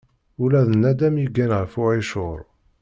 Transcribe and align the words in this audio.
Ula 0.43 0.61
d 0.67 0.69
nadam 0.75 1.15
yeggan 1.23 1.51
ɣef 1.59 1.73
uhicur. 1.83 2.39